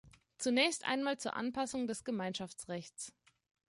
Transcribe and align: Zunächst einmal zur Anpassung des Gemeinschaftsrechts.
Zunächst 0.39 0.83
einmal 0.87 1.19
zur 1.19 1.35
Anpassung 1.35 1.85
des 1.85 2.03
Gemeinschaftsrechts. 2.03 3.13